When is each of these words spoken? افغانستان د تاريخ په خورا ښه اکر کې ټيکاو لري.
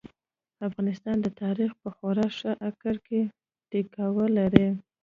افغانستان 0.67 1.15
د 1.21 1.27
تاريخ 1.41 1.71
په 1.81 1.89
خورا 1.95 2.27
ښه 2.37 2.51
اکر 2.69 2.95
کې 3.07 3.21
ټيکاو 3.69 4.21
لري. 4.37 4.67